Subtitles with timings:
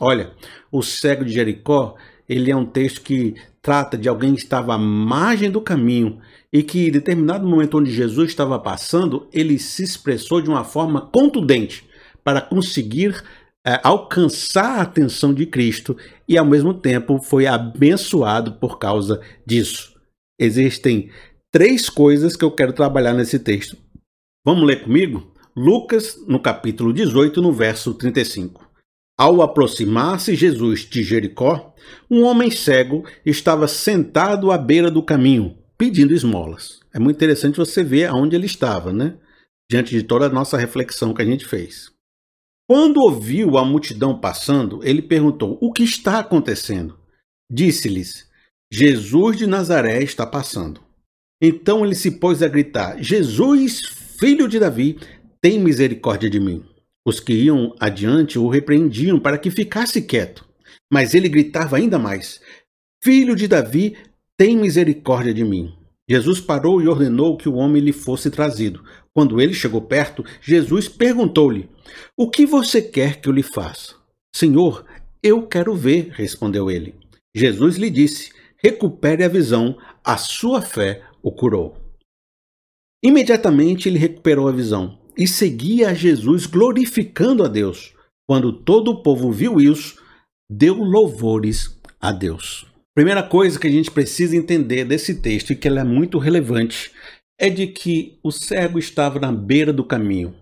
[0.00, 0.32] Olha,
[0.72, 1.94] o cego de Jericó,
[2.26, 6.18] ele é um texto que trata de alguém que estava à margem do caminho
[6.50, 11.02] e que, em determinado momento onde Jesus estava passando, ele se expressou de uma forma
[11.02, 11.86] contundente
[12.24, 13.22] para conseguir
[13.66, 19.94] é, alcançar a atenção de Cristo e, ao mesmo tempo, foi abençoado por causa disso.
[20.38, 21.10] Existem
[21.52, 23.76] três coisas que eu quero trabalhar nesse texto.
[24.44, 25.34] Vamos ler comigo?
[25.54, 28.69] Lucas, no capítulo 18, no verso 35.
[29.20, 31.74] Ao aproximar-se Jesus de Jericó,
[32.10, 36.80] um homem cego estava sentado à beira do caminho, pedindo esmolas.
[36.90, 39.18] É muito interessante você ver aonde ele estava, né?
[39.70, 41.92] Diante de toda a nossa reflexão que a gente fez.
[42.66, 46.98] Quando ouviu a multidão passando, ele perguntou: O que está acontecendo?
[47.52, 48.26] Disse-lhes:
[48.72, 50.80] Jesus de Nazaré está passando.
[51.42, 53.82] Então ele se pôs a gritar: Jesus,
[54.18, 54.98] filho de Davi,
[55.42, 56.69] tem misericórdia de mim.
[57.06, 60.46] Os que iam adiante o repreendiam para que ficasse quieto.
[60.92, 62.40] Mas ele gritava ainda mais:
[63.02, 63.96] Filho de Davi,
[64.36, 65.74] tem misericórdia de mim.
[66.08, 68.84] Jesus parou e ordenou que o homem lhe fosse trazido.
[69.14, 71.68] Quando ele chegou perto, Jesus perguntou-lhe:
[72.16, 73.94] O que você quer que eu lhe faça?
[74.34, 74.84] Senhor,
[75.22, 76.94] eu quero ver, respondeu ele.
[77.34, 81.76] Jesus lhe disse: Recupere a visão, a sua fé o curou.
[83.02, 87.92] Imediatamente ele recuperou a visão e seguia a Jesus glorificando a Deus.
[88.28, 89.96] Quando todo o povo viu isso,
[90.50, 92.66] deu louvores a Deus.
[92.94, 96.90] Primeira coisa que a gente precisa entender desse texto e que ela é muito relevante
[97.38, 100.34] é de que o cego estava na beira do caminho.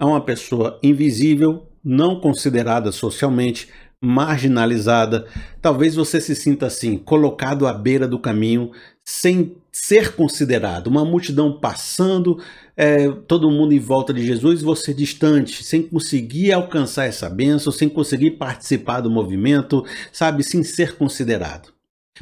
[0.00, 3.68] É uma pessoa invisível, não considerada socialmente,
[4.02, 5.26] marginalizada.
[5.60, 8.70] Talvez você se sinta assim, colocado à beira do caminho,
[9.04, 10.86] sem ser considerado.
[10.86, 12.42] Uma multidão passando,
[12.76, 17.88] é, todo mundo em volta de Jesus, você distante, sem conseguir alcançar essa bênção, sem
[17.88, 21.74] conseguir participar do movimento, sabe, sem ser considerado.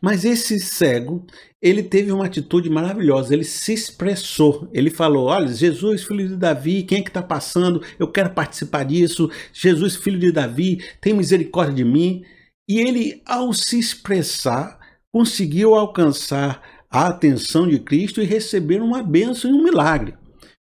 [0.00, 1.24] Mas esse cego,
[1.62, 6.82] ele teve uma atitude maravilhosa, ele se expressou, ele falou, olha, Jesus, filho de Davi,
[6.82, 7.82] quem é que está passando?
[7.98, 12.24] Eu quero participar disso, Jesus, filho de Davi, tem misericórdia de mim.
[12.68, 14.75] E ele, ao se expressar,
[15.16, 16.60] conseguiu alcançar
[16.90, 20.12] a atenção de Cristo e receber uma bênção e um milagre.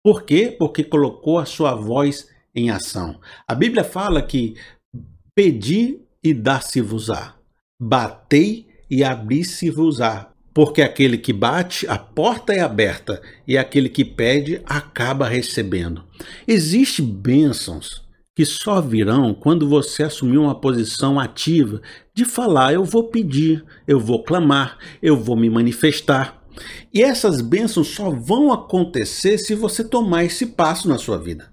[0.03, 0.57] Por quê?
[0.59, 3.21] Porque colocou a sua voz em ação.
[3.47, 4.55] A Bíblia fala que
[5.35, 7.35] pedi e dá-se-vos-á,
[7.79, 10.31] batei e abri-se-vos-á.
[10.55, 16.03] Porque aquele que bate, a porta é aberta, e aquele que pede, acaba recebendo.
[16.47, 18.08] Existem bênçãos
[18.39, 21.83] que só virão quando você assumir uma posição ativa
[22.15, 26.41] de falar: eu vou pedir, eu vou clamar, eu vou me manifestar.
[26.95, 31.53] E essas bênçãos só vão acontecer se você tomar esse passo na sua vida.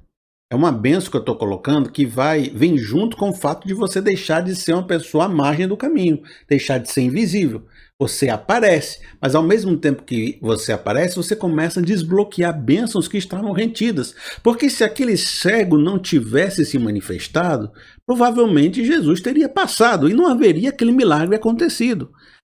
[0.52, 3.74] É uma benção que eu estou colocando que vai vem junto com o fato de
[3.74, 7.66] você deixar de ser uma pessoa à margem do caminho, deixar de ser invisível.
[8.00, 13.18] Você aparece, mas ao mesmo tempo que você aparece, você começa a desbloquear bênçãos que
[13.18, 14.14] estavam retidas.
[14.44, 17.72] Porque se aquele cego não tivesse se manifestado,
[18.06, 22.12] provavelmente Jesus teria passado e não haveria aquele milagre acontecido.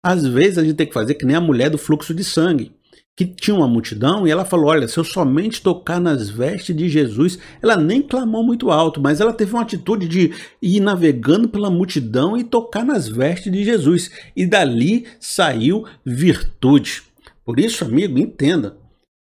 [0.06, 2.72] Às vezes a gente tem que fazer que nem a mulher do fluxo de sangue,
[3.18, 6.88] que tinha uma multidão e ela falou: Olha, se eu somente tocar nas vestes de
[6.88, 11.70] Jesus, ela nem clamou muito alto, mas ela teve uma atitude de ir navegando pela
[11.70, 17.04] multidão e tocar nas vestes de Jesus, e dali saiu virtude.
[17.44, 18.78] Por isso, amigo, entenda.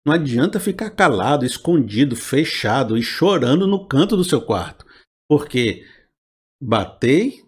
[0.05, 4.85] Não adianta ficar calado, escondido, fechado e chorando no canto do seu quarto,
[5.29, 5.85] porque
[6.61, 7.43] batei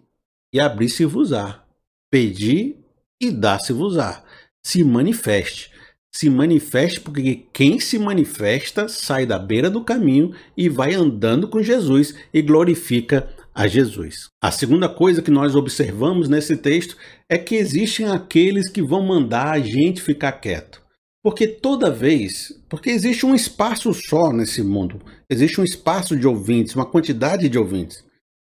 [0.52, 1.62] e abri-se-vos-á,
[2.10, 2.76] pedi
[3.20, 4.22] e dá-se-vos-á.
[4.64, 5.75] Se manifeste.
[6.16, 11.62] Se manifeste porque quem se manifesta sai da beira do caminho e vai andando com
[11.62, 14.30] Jesus e glorifica a Jesus.
[14.42, 16.96] A segunda coisa que nós observamos nesse texto
[17.28, 20.80] é que existem aqueles que vão mandar a gente ficar quieto.
[21.22, 26.74] Porque toda vez, porque existe um espaço só nesse mundo, existe um espaço de ouvintes,
[26.74, 28.02] uma quantidade de ouvintes.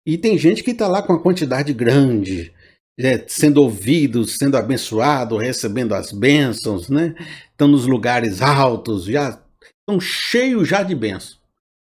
[0.06, 2.50] E tem gente que está lá com uma quantidade grande,
[2.98, 7.14] é, sendo ouvidos, sendo abençoado, recebendo as bênçãos, né?
[7.50, 9.38] Estão nos lugares altos, já
[9.80, 11.38] estão cheios já de bênçãos.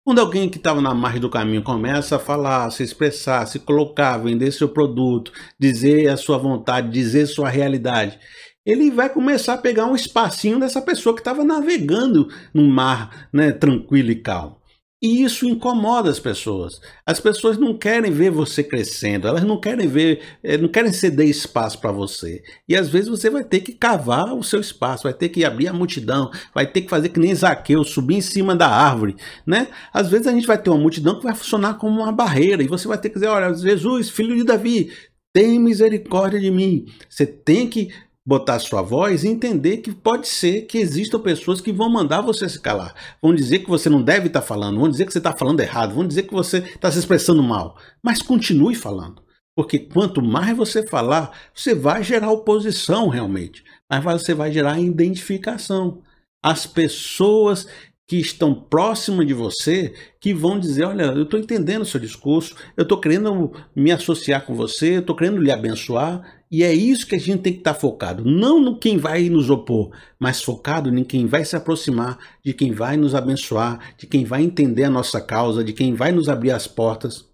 [0.05, 4.19] Quando alguém que estava na margem do caminho começa a falar, se expressar, se colocar,
[4.19, 8.19] vender seu produto, dizer a sua vontade, dizer sua realidade,
[8.67, 13.53] ele vai começar a pegar um espacinho dessa pessoa que estava navegando num mar né,
[13.53, 14.62] tranquilo e calmo.
[15.03, 16.81] E isso incomoda as pessoas.
[17.05, 21.29] As pessoas não querem ver você crescendo, elas não querem ver, eh, não querem ceder
[21.29, 22.41] espaço para você.
[22.69, 25.67] E às vezes você vai ter que cavar o seu espaço, vai ter que abrir
[25.67, 29.67] a multidão, vai ter que fazer que nem Zaqueu, subir em cima da árvore, né?
[29.93, 32.69] Às vezes a gente vai ter uma multidão que vai funcionar como uma barreira e
[32.69, 34.93] você vai ter que dizer, olha, Jesus, filho de Davi,
[35.33, 36.87] tem misericórdia de mim.
[37.09, 37.89] Você tem que
[38.25, 42.49] botar sua voz e entender que pode ser que existam pessoas que vão mandar você
[42.49, 42.95] se calar.
[43.21, 45.95] Vão dizer que você não deve estar falando, vão dizer que você está falando errado,
[45.95, 47.77] vão dizer que você está se expressando mal.
[48.03, 49.23] Mas continue falando.
[49.55, 53.65] Porque quanto mais você falar, você vai gerar oposição realmente.
[53.91, 56.01] Mas você vai gerar identificação.
[56.43, 57.67] As pessoas
[58.09, 62.55] que estão próximas de você que vão dizer: Olha, eu estou entendendo o seu discurso,
[62.77, 66.42] eu estou querendo me associar com você, eu estou querendo lhe abençoar.
[66.53, 69.31] E é isso que a gente tem que estar tá focado, não no quem vai
[69.31, 74.07] nos opor, mas focado em quem vai se aproximar, de quem vai nos abençoar, de
[74.07, 77.25] quem vai entender a nossa causa, de quem vai nos abrir as portas.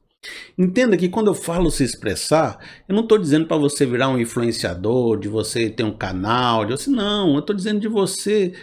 [0.56, 4.20] Entenda que quando eu falo se expressar, eu não estou dizendo para você virar um
[4.20, 8.54] influenciador, de você ter um canal, de você não, eu estou dizendo de você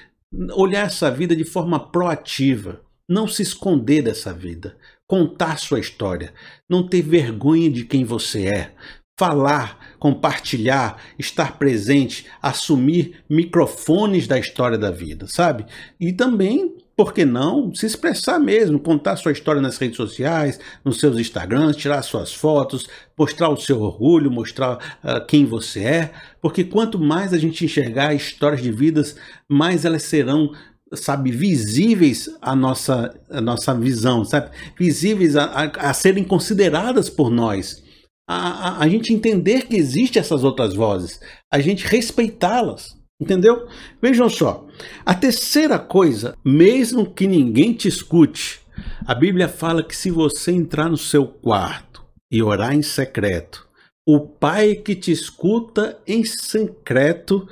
[0.54, 6.34] olhar essa vida de forma proativa, não se esconder dessa vida, contar sua história,
[6.70, 8.72] não ter vergonha de quem você é,
[9.18, 15.66] falar, compartilhar, estar presente, assumir microfones da história da vida, sabe?
[15.98, 21.00] E também, por que não, se expressar mesmo, contar sua história nas redes sociais, nos
[21.00, 26.12] seus Instagrams, tirar suas fotos, mostrar o seu orgulho, mostrar uh, quem você é,
[26.42, 29.16] porque quanto mais a gente enxergar histórias de vidas,
[29.48, 30.52] mais elas serão
[30.94, 34.52] sabe, visíveis à nossa, à nossa visão, sabe?
[34.78, 37.85] Visíveis a, a, a serem consideradas por nós
[38.28, 41.20] a, a, a gente entender que existem essas outras vozes,
[41.52, 42.96] a gente respeitá-las.
[43.20, 43.68] Entendeu?
[44.02, 44.68] Vejam só.
[45.06, 48.60] A terceira coisa, mesmo que ninguém te escute,
[49.06, 53.66] a Bíblia fala que se você entrar no seu quarto e orar em secreto,
[54.06, 57.48] o Pai que te escuta em secreto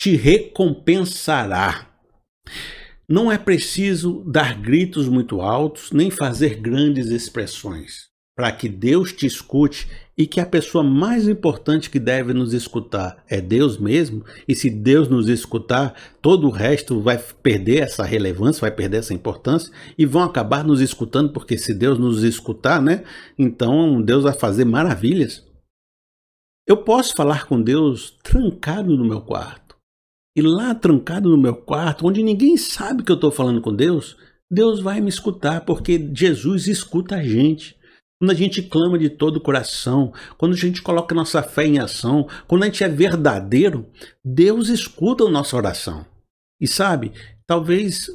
[0.00, 1.88] te recompensará.
[3.08, 8.07] Não é preciso dar gritos muito altos, nem fazer grandes expressões
[8.38, 13.20] para que Deus te escute e que a pessoa mais importante que deve nos escutar
[13.28, 15.92] é Deus mesmo, e se Deus nos escutar,
[16.22, 20.80] todo o resto vai perder essa relevância, vai perder essa importância e vão acabar nos
[20.80, 23.02] escutando, porque se Deus nos escutar, né,
[23.36, 25.44] então Deus vai fazer maravilhas.
[26.64, 29.74] Eu posso falar com Deus trancado no meu quarto.
[30.36, 34.16] E lá trancado no meu quarto, onde ninguém sabe que eu estou falando com Deus,
[34.48, 37.76] Deus vai me escutar, porque Jesus escuta a gente.
[38.20, 41.78] Quando a gente clama de todo o coração, quando a gente coloca nossa fé em
[41.78, 43.86] ação, quando a gente é verdadeiro,
[44.24, 46.04] Deus escuta a nossa oração.
[46.60, 47.12] E sabe,
[47.46, 48.08] talvez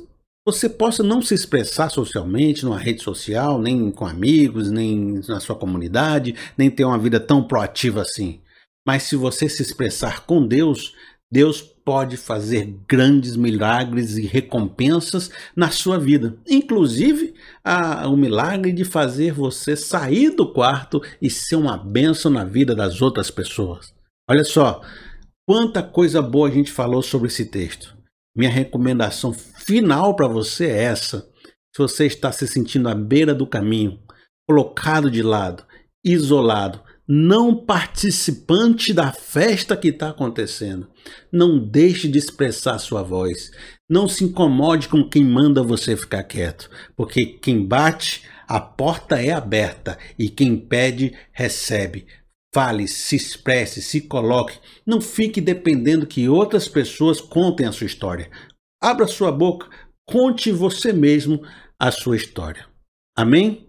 [0.45, 5.55] você possa não se expressar socialmente, numa rede social, nem com amigos, nem na sua
[5.55, 8.41] comunidade, nem ter uma vida tão proativa assim.
[8.85, 10.93] Mas se você se expressar com Deus,
[11.31, 16.37] Deus pode fazer grandes milagres e recompensas na sua vida.
[16.47, 17.33] Inclusive,
[17.63, 22.75] a, o milagre de fazer você sair do quarto e ser uma bênção na vida
[22.75, 23.93] das outras pessoas.
[24.29, 24.81] Olha só,
[25.47, 27.95] quanta coisa boa a gente falou sobre esse texto.
[28.35, 31.29] Minha recomendação final para você é essa.
[31.75, 33.99] Se você está se sentindo à beira do caminho,
[34.47, 35.63] colocado de lado,
[36.03, 40.89] isolado, não participante da festa que está acontecendo.
[41.31, 43.51] Não deixe de expressar sua voz.
[43.89, 49.31] Não se incomode com quem manda você ficar quieto, porque quem bate, a porta é
[49.31, 52.07] aberta e quem pede, recebe.
[52.53, 54.59] Fale, se expresse, se coloque.
[54.85, 58.29] Não fique dependendo que outras pessoas contem a sua história.
[58.81, 59.67] Abra sua boca,
[60.05, 61.41] conte você mesmo
[61.79, 62.65] a sua história.
[63.15, 63.67] Amém?